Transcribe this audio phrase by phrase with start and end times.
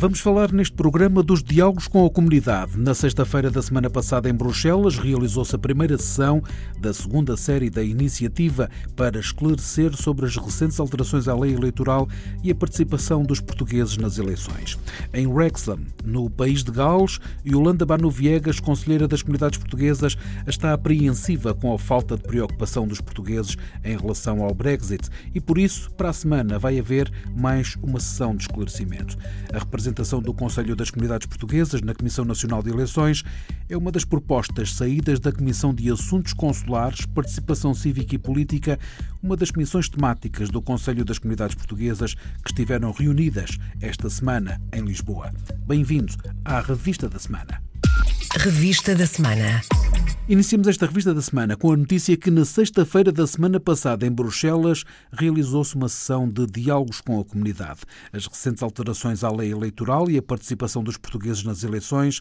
[0.00, 2.72] Vamos falar neste programa dos diálogos com a comunidade.
[2.78, 6.42] Na sexta-feira da semana passada, em Bruxelas, realizou-se a primeira sessão
[6.78, 12.08] da segunda série da iniciativa para esclarecer sobre as recentes alterações à lei eleitoral
[12.42, 14.78] e a participação dos portugueses nas eleições.
[15.12, 21.52] Em Wrexham, no país de Gales, Yolanda Bano Viegas, conselheira das comunidades portuguesas, está apreensiva
[21.52, 23.54] com a falta de preocupação dos portugueses
[23.84, 28.34] em relação ao Brexit e, por isso, para a semana vai haver mais uma sessão
[28.34, 29.18] de esclarecimento.
[29.52, 29.58] A
[29.90, 33.24] representação do Conselho das Comunidades Portuguesas na Comissão Nacional de Eleições
[33.68, 38.78] é uma das propostas saídas da Comissão de Assuntos Consulares, Participação Cívica e Política,
[39.22, 44.82] uma das comissões temáticas do Conselho das Comunidades Portuguesas que estiveram reunidas esta semana em
[44.82, 45.32] Lisboa.
[45.66, 47.60] Bem-vindo à Revista da Semana.
[48.36, 49.60] Revista da Semana.
[50.28, 54.10] Iniciamos esta revista da semana com a notícia que na sexta-feira da semana passada em
[54.10, 57.80] Bruxelas realizou-se uma sessão de diálogos com a comunidade.
[58.12, 62.20] As recentes alterações à lei eleitoral e a participação dos portugueses nas eleições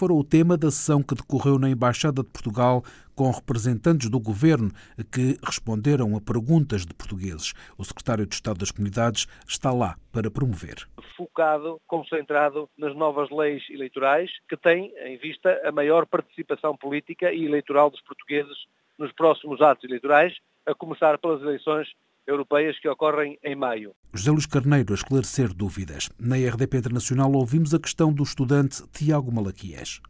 [0.00, 2.82] foram o tema da sessão que decorreu na Embaixada de Portugal
[3.14, 4.70] com representantes do governo
[5.12, 7.52] que responderam a perguntas de portugueses.
[7.76, 10.88] O secretário de Estado das Comunidades está lá para promover.
[11.18, 17.44] Focado, concentrado nas novas leis eleitorais que têm em vista a maior participação política e
[17.44, 18.56] eleitoral dos portugueses
[18.98, 21.88] nos próximos atos eleitorais, a começar pelas eleições
[22.30, 23.92] europeias que ocorrem em maio.
[24.14, 26.08] José Luís Carneiro a esclarecer dúvidas.
[26.18, 30.00] Na RDP Internacional ouvimos a questão do estudante Tiago Malaquias.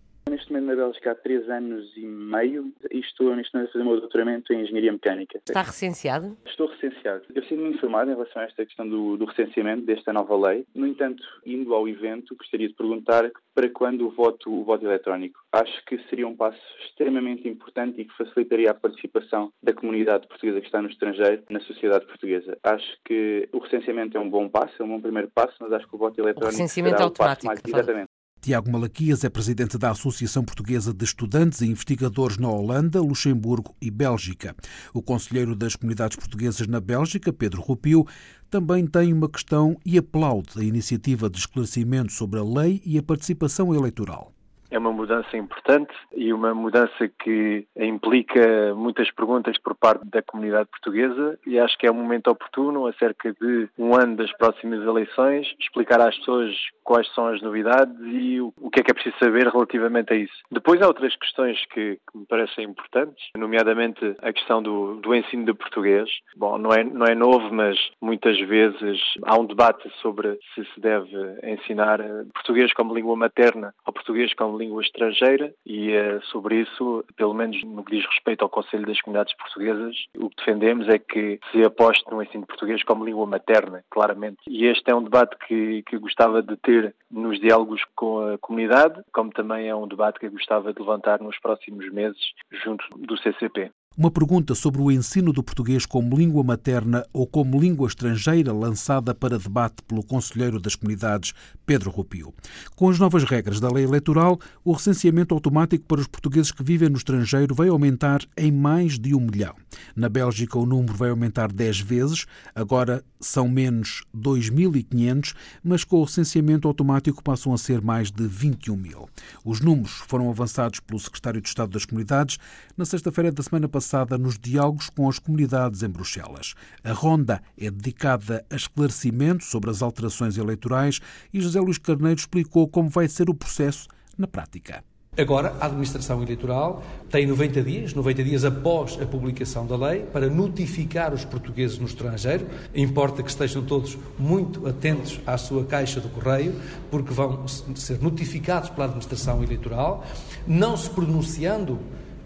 [0.40, 3.84] Neste momento na Bélgica há três anos e meio e estou neste momento a fazer
[3.84, 5.38] o meu doutoramento em Engenharia Mecânica.
[5.46, 6.34] Está recenseado?
[6.46, 7.24] Estou recenseado.
[7.34, 10.64] Eu sinto-me informado em relação a esta questão do, do, recenseamento desta nova lei.
[10.74, 15.38] No entanto, indo ao evento, gostaria de perguntar para quando o voto, o voto eletrónico.
[15.52, 20.60] Acho que seria um passo extremamente importante e que facilitaria a participação da comunidade portuguesa
[20.60, 22.56] que está no estrangeiro na sociedade portuguesa.
[22.64, 25.86] Acho que o recenseamento é um bom passo, é um bom primeiro passo, mas acho
[25.86, 27.84] que o voto eletrónico o recenseamento será automático, o passo mais...
[27.84, 28.09] Exatamente.
[28.40, 33.90] Tiago Malaquias é presidente da Associação Portuguesa de Estudantes e Investigadores na Holanda, Luxemburgo e
[33.90, 34.56] Bélgica.
[34.94, 38.06] O conselheiro das comunidades portuguesas na Bélgica, Pedro Rupio,
[38.48, 43.02] também tem uma questão e aplaude a iniciativa de esclarecimento sobre a lei e a
[43.02, 44.32] participação eleitoral.
[44.70, 50.68] É uma mudança importante e uma mudança que implica muitas perguntas por parte da comunidade
[50.70, 54.82] portuguesa e acho que é um momento oportuno, há cerca de um ano das próximas
[54.82, 56.54] eleições, explicar às pessoas
[56.84, 60.34] quais são as novidades e o que é que é preciso saber relativamente a isso.
[60.50, 65.54] Depois há outras questões que, me parecem importantes, nomeadamente a questão do, do ensino de
[65.54, 66.08] português.
[66.36, 70.80] Bom, não é, não é novo, mas muitas vezes há um debate sobre se se
[70.80, 71.10] deve
[71.42, 72.00] ensinar
[72.34, 77.62] português como língua materna ou português como língua estrangeira e uh, sobre isso, pelo menos
[77.64, 81.64] no que diz respeito ao Conselho das Comunidades Portuguesas, o que defendemos é que se
[81.64, 84.38] aposte no ensino português como língua materna, claramente.
[84.48, 89.02] E este é um debate que, que gostava de ter nos diálogos com a comunidade,
[89.12, 92.20] como também é um debate que gostava de levantar nos próximos meses
[92.64, 93.70] junto do CCP.
[93.96, 99.12] Uma pergunta sobre o ensino do português como língua materna ou como língua estrangeira lançada
[99.12, 101.34] para debate pelo Conselheiro das Comunidades,
[101.66, 102.32] Pedro Rupio.
[102.76, 106.88] Com as novas regras da lei eleitoral, o recenseamento automático para os portugueses que vivem
[106.88, 109.56] no estrangeiro vai aumentar em mais de um milhão.
[109.96, 115.34] Na Bélgica, o número vai aumentar 10 vezes, agora são menos 2.500,
[115.64, 119.08] mas com o recenseamento automático passam a ser mais de 21 mil.
[119.44, 122.38] Os números foram avançados pelo Secretário de Estado das Comunidades
[122.76, 126.52] na sexta-feira da semana passada passada nos diálogos com as comunidades em Bruxelas.
[126.84, 131.00] A ronda é dedicada a esclarecimento sobre as alterações eleitorais
[131.32, 133.88] e José Luís Carneiro explicou como vai ser o processo
[134.18, 134.84] na prática.
[135.16, 140.28] Agora, a Administração Eleitoral tem 90 dias, 90 dias após a publicação da lei, para
[140.28, 142.46] notificar os portugueses no estrangeiro.
[142.74, 146.54] Importa que estejam todos muito atentos à sua caixa do correio,
[146.90, 150.04] porque vão ser notificados pela Administração Eleitoral.
[150.46, 151.80] Não se pronunciando,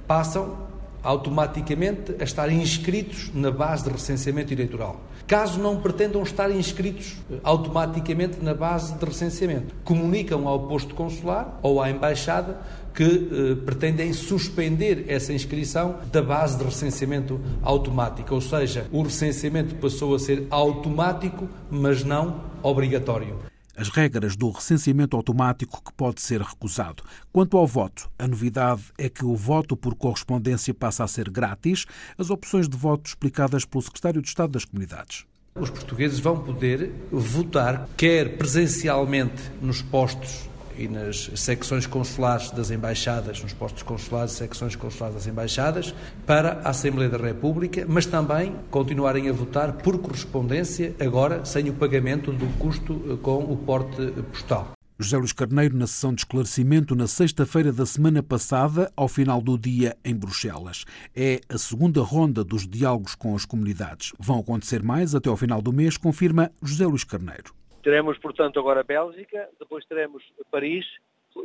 [0.07, 0.74] passam
[1.05, 5.01] automaticamente a estar inscritos na base de recenseamento eleitoral.
[5.27, 11.59] Caso não pretendam estar inscritos eh, automaticamente na base de recenseamento, comunicam ao posto consular
[11.63, 12.61] ou à embaixada
[12.95, 19.75] que eh, pretendem suspender essa inscrição da base de recenseamento automático, ou seja, o recenseamento
[19.77, 26.41] passou a ser automático, mas não obrigatório as regras do recenseamento automático que pode ser
[26.41, 27.03] recusado.
[27.33, 31.87] Quanto ao voto, a novidade é que o voto por correspondência passa a ser grátis,
[32.17, 35.25] as opções de voto explicadas pelo Secretário de Estado das Comunidades.
[35.55, 43.43] Os portugueses vão poder votar, quer presencialmente nos postos e nas secções consulares das embaixadas,
[43.43, 45.95] nos postos consulares e secções consulares das embaixadas,
[46.27, 51.75] para a Assembleia da República, mas também continuarem a votar por correspondência, agora sem o
[51.75, 54.75] pagamento do custo eh, com o porte postal.
[54.97, 59.59] José Luís Carneiro, na sessão de esclarecimento na sexta-feira da semana passada, ao final do
[59.59, 60.85] dia em Bruxelas.
[61.15, 64.13] É a segunda ronda dos diálogos com as comunidades.
[64.21, 67.53] Vão acontecer mais até ao final do mês, confirma José Luís Carneiro.
[67.85, 70.87] Teremos, portanto, agora Bélgica, depois teremos Paris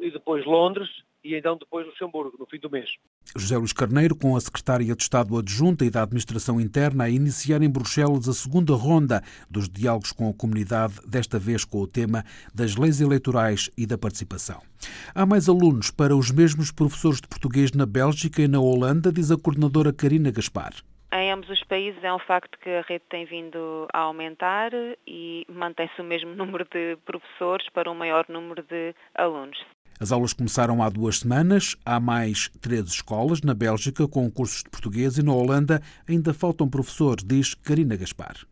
[0.02, 0.88] e depois Londres
[1.22, 2.90] e então depois Luxemburgo, no fim do mês.
[3.36, 7.62] José Luís Carneiro, com a Secretária de Estado Adjunta e da Administração Interna, a iniciar
[7.62, 12.24] em Bruxelas a segunda ronda dos diálogos com a comunidade, desta vez com o tema
[12.56, 14.62] das leis eleitorais e da participação.
[15.14, 19.30] Há mais alunos para os mesmos professores de português na Bélgica e na Holanda, diz
[19.30, 20.74] a coordenadora Karina Gaspar.
[21.12, 24.72] Em ambos os países é um facto que a rede tem vindo a aumentar
[25.08, 29.58] e mantém-se o mesmo número de professores para um maior número de alunos.
[30.00, 31.76] As aulas começaram há duas semanas.
[31.86, 36.70] Há mais 13 escolas na Bélgica com cursos de português e na Holanda ainda faltam
[36.70, 38.49] professores, diz Karina Gaspar.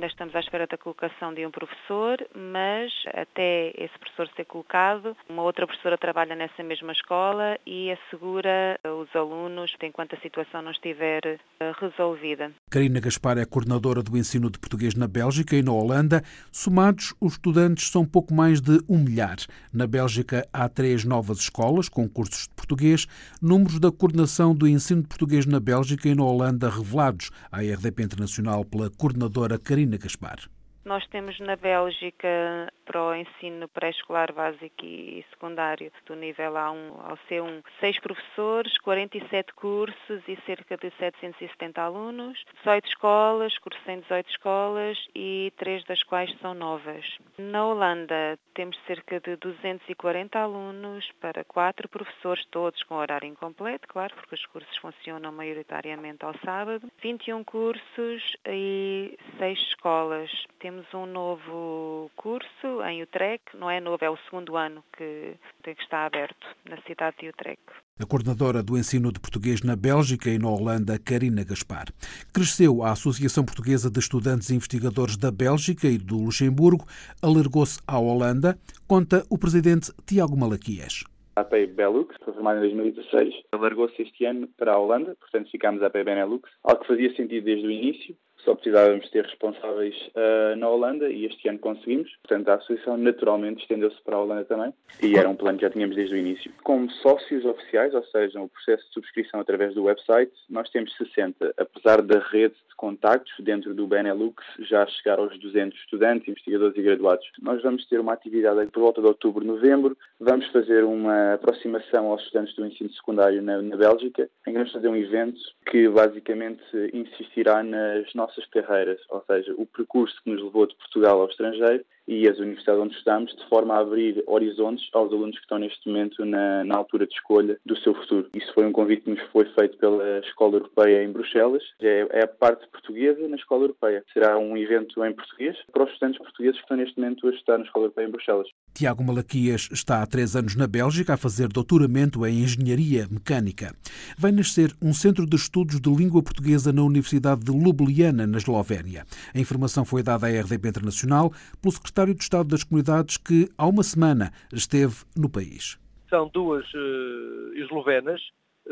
[0.00, 5.14] Ainda estamos à espera da colocação de um professor, mas até esse professor ser colocado,
[5.28, 10.70] uma outra professora trabalha nessa mesma escola e assegura os alunos enquanto a situação não
[10.70, 11.38] estiver eh,
[11.78, 12.50] resolvida.
[12.70, 16.22] Karina Gaspar é coordenadora do ensino de português na Bélgica e na Holanda.
[16.50, 19.36] Somados, os estudantes são pouco mais de um milhar.
[19.70, 23.06] Na Bélgica há três novas escolas com cursos de português.
[23.42, 28.04] Números da coordenação do ensino de português na Bélgica e na Holanda revelados à RDP
[28.04, 30.48] Internacional pela coordenadora Karina Gaspar.
[30.84, 37.16] Nós temos na Bélgica para o ensino pré-escolar básico e secundário do nível A1 ao
[37.28, 44.30] C1 seis professores, 47 cursos e cerca de 770 alunos, 18 escolas, cursos em 18
[44.30, 47.04] escolas e três das quais são novas.
[47.38, 54.14] Na Holanda temos cerca de 240 alunos para quatro professores, todos com horário incompleto, claro,
[54.16, 60.30] porque os cursos funcionam maioritariamente ao sábado, 21 cursos e seis escolas.
[60.58, 65.34] Temos temos um novo curso em Utrecht, não é novo, é o segundo ano que,
[65.64, 67.60] que está aberto na cidade de Utrecht.
[68.00, 71.86] A coordenadora do ensino de português na Bélgica e na Holanda, Karina Gaspar.
[72.32, 76.84] Cresceu a Associação Portuguesa de Estudantes e Investigadores da Bélgica e do Luxemburgo,
[77.20, 78.56] alargou-se à Holanda,
[78.86, 81.02] conta o presidente Tiago Malaquias.
[81.34, 85.82] A API Belux, foi formada em 2016, alargou-se este ano para a Holanda, portanto ficámos
[85.82, 88.14] a API Benelux, algo que fazia sentido desde o início,
[88.44, 92.10] só precisávamos ter responsáveis uh, na Holanda e este ano conseguimos.
[92.22, 94.72] Portanto, a associação naturalmente estendeu-se para a Holanda também
[95.02, 96.52] e era um plano que já tínhamos desde o início.
[96.62, 101.54] Como sócios oficiais, ou seja, o processo de subscrição através do website, nós temos 60.
[101.56, 106.82] Apesar da rede de contactos dentro do Benelux já chegar aos 200 estudantes, investigadores e
[106.82, 107.26] graduados.
[107.40, 109.96] Nós vamos ter uma atividade por volta de outubro, novembro.
[110.18, 114.72] Vamos fazer uma aproximação aos estudantes do ensino secundário na, na Bélgica, em que vamos
[114.72, 120.30] fazer um evento que basicamente insistirá nas nossas nossas carreiras, ou seja, o percurso que
[120.30, 124.24] nos levou de Portugal ao estrangeiro e as universidades onde estamos, de forma a abrir
[124.26, 128.28] horizontes aos alunos que estão neste momento na, na, altura de escolha do seu futuro.
[128.34, 131.62] Isso foi um convite que nos foi feito pela Escola Europeia em Bruxelas.
[131.80, 134.02] É, é a parte portuguesa na Escola Europeia.
[134.12, 137.58] Será um evento em português para os estudantes portugueses que estão neste momento a estudar
[137.58, 138.48] na Escola Europeia em Bruxelas.
[138.74, 143.72] Tiago Malaquias está há três anos na Bélgica a fazer doutoramento em Engenharia Mecânica.
[144.18, 149.06] Vai nascer um centro de estudos de língua portuguesa na Universidade de Ljubljana, na Eslovénia.
[149.32, 153.66] A informação foi dada à RDP Internacional pelo secretário de Estado das Comunidades que, há
[153.66, 155.78] uma semana, esteve no país.
[156.08, 158.20] São duas uh, eslovenas,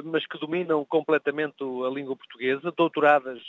[0.04, 3.40] mas que dominam completamente a língua portuguesa, doutoradas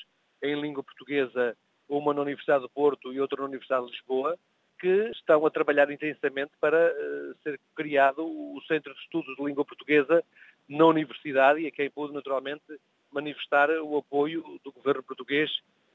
[0.44, 1.56] em língua portuguesa,
[1.88, 4.38] uma na Universidade de Porto e outra na Universidade de Lisboa,
[4.80, 9.66] que estão a trabalhar intensamente para uh, ser criado o Centro de Estudos de Língua
[9.66, 10.24] Portuguesa
[10.68, 12.64] na Universidade e a quem pude naturalmente
[13.12, 15.50] manifestar o apoio do governo português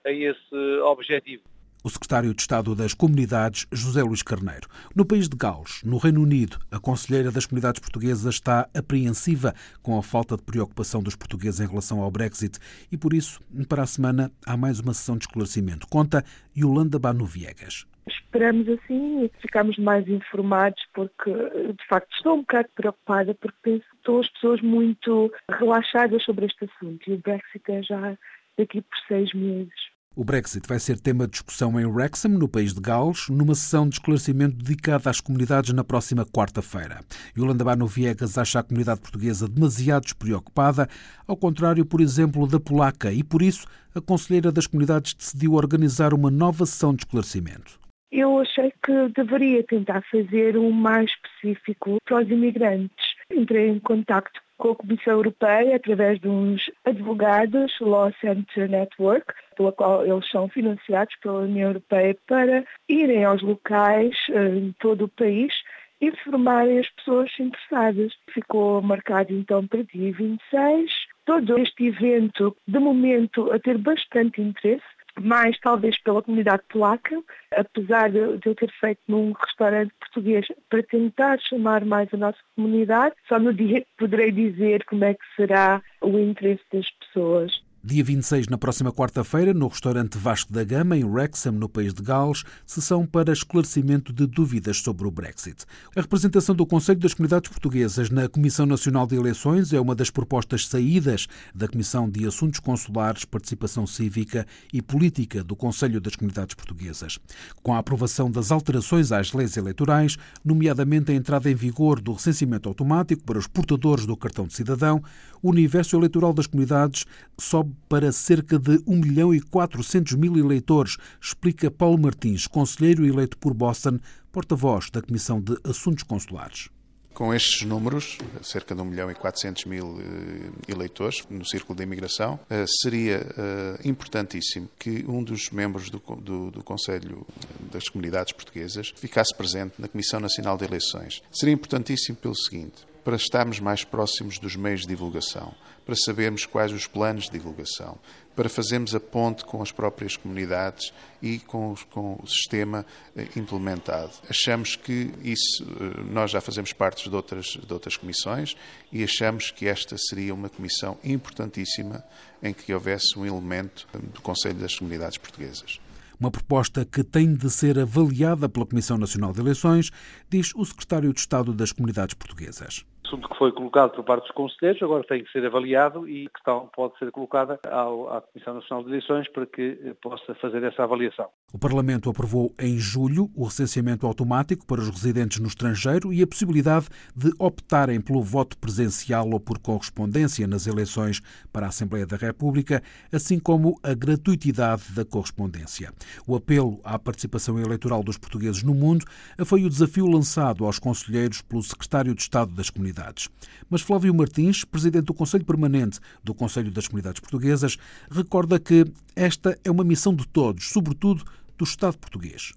[0.05, 1.43] a esse objetivo.
[1.87, 4.67] O secretário de Estado das Comunidades, José Luís Carneiro.
[4.97, 9.99] No país de Gales, no Reino Unido, a conselheira das comunidades portuguesas está apreensiva com
[9.99, 12.59] a falta de preocupação dos portugueses em relação ao Brexit
[12.91, 13.39] e, por isso,
[13.69, 15.87] para a semana há mais uma sessão de esclarecimento.
[15.87, 16.25] Conta
[16.57, 17.85] Yolanda Banu Viegas.
[18.09, 23.85] Esperamos assim e ficamos mais informados porque, de facto, estou um bocado preocupada porque penso
[23.91, 28.17] que estão as pessoas muito relaxadas sobre este assunto e o Brexit é já
[28.57, 29.94] daqui por seis meses.
[30.17, 33.89] O Brexit vai ser tema de discussão em Wrexham, no país de Gales, numa sessão
[33.89, 37.01] de esclarecimento dedicada às comunidades na próxima quarta-feira.
[37.37, 40.89] Yolanda Bano Viegas acha a comunidade portuguesa demasiado despreocupada,
[41.27, 46.15] ao contrário, por exemplo, da polaca, e por isso a Conselheira das Comunidades decidiu organizar
[46.15, 47.81] uma nova sessão de esclarecimento.
[48.13, 53.05] Eu achei que deveria tentar fazer um mais específico para os imigrantes.
[53.33, 59.73] Entrei em contato com a Comissão Europeia através de uns advogados, Law Center Network, pela
[59.73, 65.09] qual eles são financiados pela União Europeia para irem aos locais eh, em todo o
[65.09, 65.53] país
[66.01, 68.13] e formarem as pessoas interessadas.
[68.33, 70.91] Ficou marcado então para dia 26.
[71.25, 74.85] Todo este evento, de momento, a ter bastante interesse
[75.21, 81.39] mais talvez pela comunidade polaca, apesar de, eu ter feito num restaurante português para tentar
[81.41, 86.19] chamar mais a nossa comunidade, só no dia poderei dizer como é que será o
[86.19, 87.64] interesse das pessoas.
[87.87, 92.03] Dia 26, na próxima quarta-feira, no restaurante Vasco da Gama, em Wrexham, no país de
[92.03, 95.67] Gales, sessão para esclarecimento de dúvidas sobre o Brexit.
[95.95, 100.09] A representação do Conselho das Comunidades Portuguesas na Comissão Nacional de Eleições é uma das
[100.09, 106.55] propostas saídas da Comissão de Assuntos Consulares, Participação Cívica e Política do Conselho das Comunidades
[106.55, 107.19] Portuguesas.
[107.63, 112.67] Com a aprovação das alterações às leis eleitorais, nomeadamente a entrada em vigor do recenseamento
[112.67, 115.03] automático para os portadores do cartão de cidadão,
[115.43, 117.05] o universo eleitoral das comunidades
[117.39, 123.37] sobe para cerca de 1 milhão e 400 mil eleitores, explica Paulo Martins, conselheiro eleito
[123.39, 123.99] por Boston,
[124.33, 126.69] porta-voz da Comissão de Assuntos Consulares.
[127.15, 131.85] Com estes números, cerca de 1 milhão e 400 mil eh, eleitores no círculo da
[131.85, 137.25] imigração, eh, seria eh, importantíssimo que um dos membros do, do, do, Conselho
[137.71, 141.23] das Comunidades Portuguesas ficasse presente na Comissão Nacional de Eleições.
[141.31, 145.55] Seria importantíssimo pelo seguinte: para estarmos mais próximos dos meios de divulgação,
[145.85, 147.99] para sabermos quais os planos de divulgação,
[148.35, 152.85] para fazermos a ponte com as próprias comunidades e com, com o sistema
[153.17, 154.11] eh, implementado.
[154.29, 158.57] Achamos que isso, eh, nós já fazemos parte de outras, de outras comissões
[158.91, 162.05] e achamos que esta seria uma comissão importantíssima
[162.43, 165.79] em que houvesse um elemento eh, do Conselho das Comunidades Portuguesas.
[166.19, 169.91] Uma proposta que tem de ser avaliada pela Comissão Nacional de Eleições,
[170.31, 174.33] diz o secretário de Estado das Comunidades Portuguesas assunto que foi colocado por parte dos
[174.33, 178.91] conselheiros, agora tem que ser avaliado e questão pode ser colocada à Comissão Nacional de
[178.91, 181.27] Eleições para que eh, possa fazer essa avaliação.
[181.53, 186.27] O Parlamento aprovou em julho o recenseamento automático para os residentes no estrangeiro e a
[186.27, 191.21] possibilidade de optarem pelo voto presencial ou por correspondência nas eleições
[191.53, 192.83] para a Assembleia da República,
[193.13, 195.93] assim como a gratuitidade da correspondência.
[196.27, 199.05] O apelo à participação eleitoral dos portugueses no mundo
[199.45, 203.29] foi o desafio lançado aos conselheiros pelo secretário de Estado das Comunidades comunidades.
[203.69, 207.77] Mas Flávio Martins, presidente do Conselho Permanente do Conselho das Comunidades Portuguesas,
[208.11, 208.87] recorda que
[209.17, 211.25] esta é uma missão de todos, sobretudo
[211.59, 212.53] do Estado português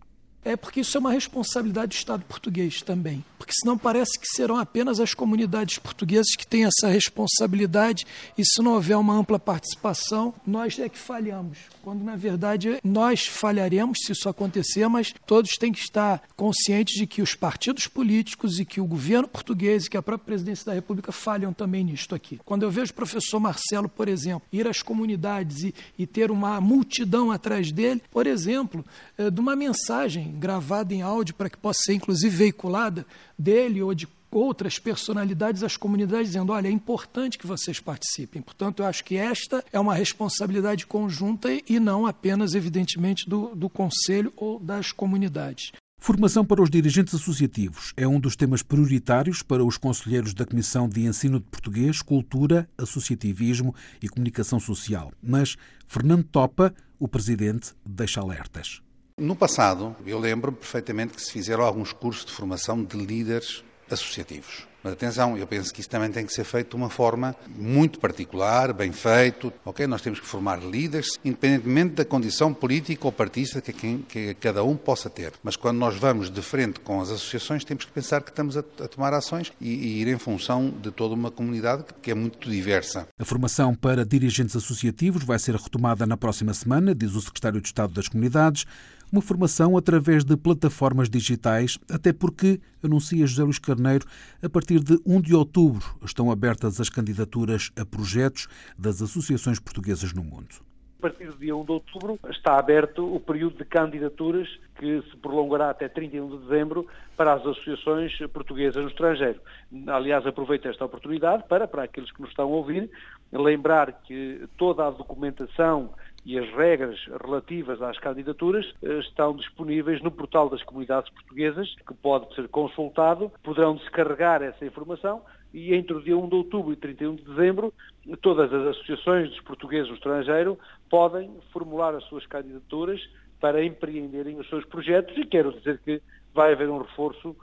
[0.47, 3.23] é porque isso é uma responsabilidade do Estado português também.
[3.37, 8.05] Porque senão parece que serão apenas as comunidades portuguesas que têm essa responsabilidade
[8.37, 11.57] e se não houver uma ampla participação, nós é que falhamos.
[11.83, 17.05] Quando na verdade nós falharemos se isso acontecer, mas todos têm que estar conscientes de
[17.05, 20.73] que os partidos políticos e que o governo português e que a própria presidência da
[20.73, 22.39] República falham também nisto aqui.
[22.45, 26.59] Quando eu vejo o professor Marcelo, por exemplo, ir às comunidades e, e ter uma
[26.61, 28.83] multidão atrás dele, por exemplo,
[29.17, 33.05] é, de uma mensagem gravada em áudio para que possa ser inclusive veiculada
[33.37, 38.41] dele ou de outras personalidades às comunidades dizendo, olha, é importante que vocês participem.
[38.41, 43.69] Portanto, eu acho que esta é uma responsabilidade conjunta e não apenas, evidentemente, do, do
[43.69, 45.71] Conselho ou das comunidades.
[45.99, 50.87] Formação para os dirigentes associativos é um dos temas prioritários para os conselheiros da Comissão
[50.87, 55.11] de Ensino de Português, Cultura, Associativismo e Comunicação Social.
[55.21, 58.81] Mas Fernando Topa, o presidente, deixa alertas.
[59.19, 64.67] No passado, eu lembro perfeitamente que se fizeram alguns cursos de formação de líderes associativos.
[64.83, 67.99] Mas atenção, eu penso que isso também tem que ser feito de uma forma muito
[67.99, 69.51] particular, bem feito.
[69.65, 74.63] Ok, nós temos que formar líderes, independentemente da condição política ou partista que, que cada
[74.63, 75.33] um possa ter.
[75.43, 78.59] Mas quando nós vamos de frente com as associações, temos que pensar que estamos a,
[78.59, 82.47] a tomar ações e, e ir em função de toda uma comunidade que é muito
[82.47, 83.07] diversa.
[83.17, 87.67] A formação para dirigentes associativos vai ser retomada na próxima semana, diz o secretário de
[87.67, 88.65] Estado das Comunidades
[89.11, 94.05] uma formação através de plataformas digitais, até porque, anuncia José Luís Carneiro,
[94.41, 98.47] a partir de 1 de outubro estão abertas as candidaturas a projetos
[98.77, 100.67] das associações portuguesas no mundo.
[100.99, 104.47] A partir do dia 1 de outubro está aberto o período de candidaturas
[104.79, 109.39] que se prolongará até 31 de dezembro para as associações portuguesas no estrangeiro.
[109.85, 112.89] Aliás, aproveito esta oportunidade para, para aqueles que nos estão a ouvir,
[113.31, 115.91] lembrar que toda a documentação
[116.27, 121.93] e as regras relativas às candidaturas eh, estão disponíveis no portal das comunidades portuguesas, que
[121.93, 123.31] pode ser consultado.
[123.41, 125.21] Poderão descarregar essa informação
[125.53, 127.73] e entre o dia 1 de outubro e 31 de dezembro,
[128.21, 132.99] todas as associações dos portugueses no estrangeiro podem formular as suas candidaturas
[133.39, 136.01] para empreenderem os seus projetos e quero dizer que
[136.33, 137.37] vai haver um reforço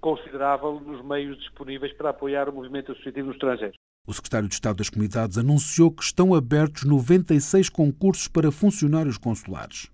[0.00, 3.74] considerável nos meios disponíveis para apoiar o movimento associativo no estrangeiro.
[4.06, 9.90] O secretário de Estado das Comunidades anunciou que estão abertos 96 concursos para funcionários consulares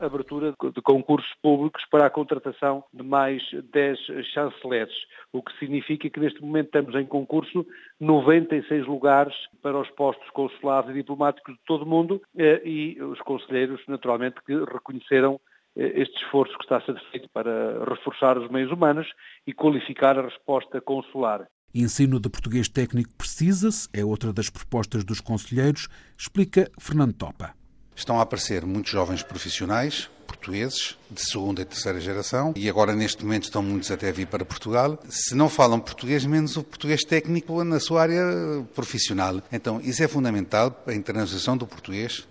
[0.00, 3.42] abertura de concursos públicos para a contratação de mais
[3.72, 3.98] 10
[4.32, 4.94] chanceleres,
[5.32, 7.66] o que significa que neste momento temos em concurso
[8.00, 13.20] 96 lugares para os postos consulares e diplomáticos de todo o mundo eh, e os
[13.20, 15.40] conselheiros, naturalmente, que reconheceram
[15.76, 19.06] eh, este esforço que está a ser feito para reforçar os meios humanos
[19.46, 21.46] e qualificar a resposta consular.
[21.74, 27.52] Ensino de português técnico precisa-se, é outra das propostas dos conselheiros, explica Fernando Topa.
[27.96, 33.24] Estão a aparecer muitos jovens profissionais portugueses de segunda e terceira geração e agora neste
[33.24, 35.02] momento estão muitos até a vir para Portugal.
[35.08, 38.22] Se não falam português, menos o português técnico na sua área
[38.72, 39.42] profissional.
[39.50, 42.24] Então isso é fundamental para a internalização do português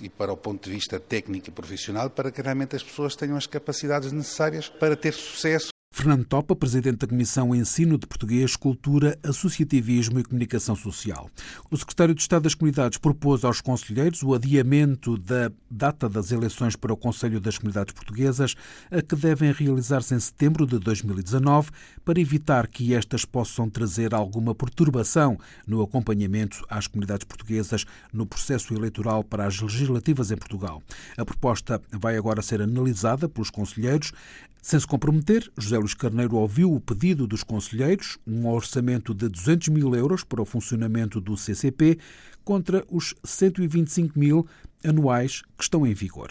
[0.00, 3.36] e para o ponto de vista técnico e profissional, para que realmente as pessoas tenham
[3.36, 9.18] as capacidades necessárias para ter sucesso Fernando Topa, presidente da Comissão Ensino de Português, Cultura,
[9.20, 11.28] Associativismo e Comunicação Social.
[11.68, 16.76] O secretário de Estado das Comunidades propôs aos conselheiros o adiamento da data das eleições
[16.76, 18.54] para o Conselho das Comunidades Portuguesas,
[18.92, 21.72] a que devem realizar-se em setembro de 2019,
[22.04, 25.36] para evitar que estas possam trazer alguma perturbação
[25.66, 30.80] no acompanhamento às comunidades portuguesas no processo eleitoral para as legislativas em Portugal.
[31.16, 34.12] A proposta vai agora ser analisada pelos conselheiros.
[34.60, 39.68] Sem se comprometer, José Luís Carneiro ouviu o pedido dos conselheiros, um orçamento de 200
[39.68, 41.98] mil euros para o funcionamento do CCP,
[42.44, 44.46] contra os 125 mil
[44.84, 46.30] anuais que estão em vigor.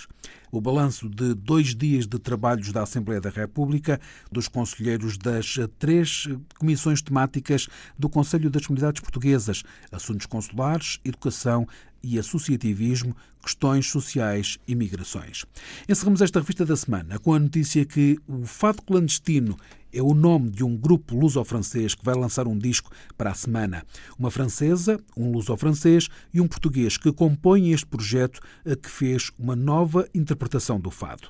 [0.51, 3.99] O balanço de dois dias de trabalhos da Assembleia da República,
[4.31, 7.67] dos conselheiros das três comissões temáticas
[7.99, 11.67] do Conselho das Comunidades Portuguesas, Assuntos Consulares, Educação
[12.03, 15.45] e Associativismo, Questões Sociais e Migrações.
[15.87, 19.57] Encerramos esta revista da semana com a notícia que o Fado Clandestino
[19.91, 23.83] é o nome de um grupo luso-francês que vai lançar um disco para a semana.
[24.17, 29.55] Uma francesa, um luso-francês e um português que compõem este projeto a que fez uma
[29.55, 31.29] nova interpretação do fado.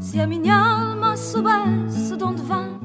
[0.00, 2.80] Se a minha alma soubesse de onde vem,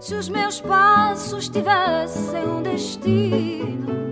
[0.00, 4.09] se os meus passos tivessem um destino,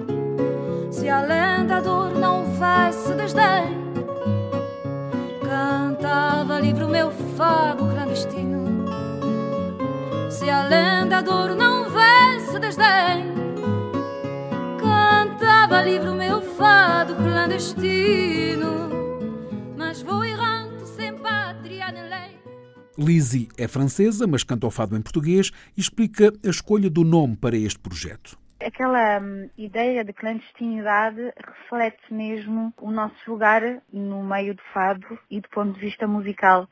[1.08, 3.78] se além da dor não houvesse desdém,
[5.40, 8.84] cantava livre o meu fado clandestino
[10.28, 13.24] se além da dor não houvesse desdém,
[14.78, 18.90] cantava livre o meu fado clandestino.
[19.78, 22.38] Mas vou errante sem pátria nem lei.
[22.98, 27.34] Lizzie é francesa, mas canta o fado em português e explica a escolha do nome
[27.34, 28.38] para este projeto.
[28.60, 35.40] Aquela hum, ideia de clandestinidade reflete mesmo o nosso lugar no meio do fado e
[35.40, 36.68] do ponto de vista musical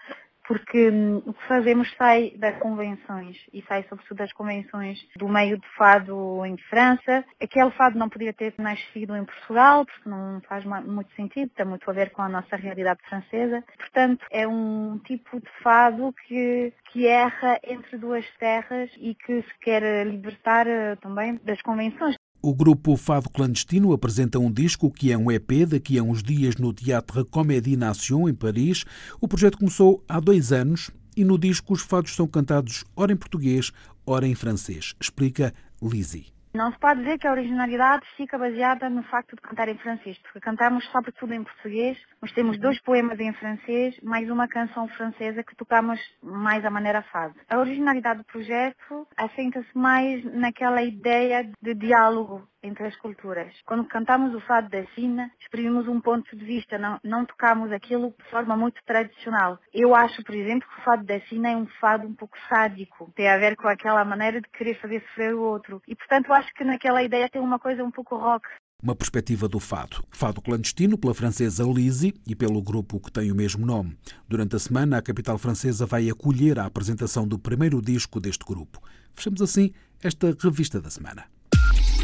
[0.46, 5.58] porque hum, o que fazemos sai das convenções e sai sobretudo das convenções do meio
[5.58, 7.24] de fado em França.
[7.40, 11.88] Aquele fado não podia ter nascido em Portugal, porque não faz muito sentido, tem muito
[11.90, 13.62] a ver com a nossa realidade francesa.
[13.76, 19.58] Portanto, é um tipo de fado que, que erra entre duas terras e que se
[19.60, 22.16] quer libertar eh, também das convenções.
[22.46, 26.54] O grupo Fado Clandestino apresenta um disco que é um EP daqui a uns dias
[26.54, 28.84] no Teatro Comédie Nation, em Paris.
[29.20, 33.16] O projeto começou há dois anos e no disco os fados são cantados ora em
[33.16, 33.72] português,
[34.06, 36.35] ora em francês, explica Lizzie.
[36.56, 40.16] Não se pode dizer que a originalidade fica baseada no facto de cantar em francês,
[40.20, 45.44] porque cantamos sobretudo em português, mas temos dois poemas em francês, mais uma canção francesa
[45.44, 47.34] que tocamos mais à maneira fado.
[47.50, 53.52] A originalidade do projeto assenta-se mais naquela ideia de diálogo entre as culturas.
[53.64, 58.14] Quando cantamos o fado da China, exprimimos um ponto de vista, não, não tocamos aquilo
[58.18, 59.58] de forma muito tradicional.
[59.72, 63.10] Eu acho, por exemplo, que o fado da China é um fado um pouco sádico.
[63.14, 65.82] Tem a ver com aquela maneira de querer fazer sofrer o outro.
[65.86, 68.46] E, portanto, acho que naquela ideia tem uma coisa um pouco rock.
[68.82, 70.04] Uma perspectiva do fado.
[70.10, 73.96] Fado clandestino pela francesa Lizzie e pelo grupo que tem o mesmo nome.
[74.28, 78.80] Durante a semana, a capital francesa vai acolher a apresentação do primeiro disco deste grupo.
[79.14, 81.24] Fechamos assim esta revista da semana.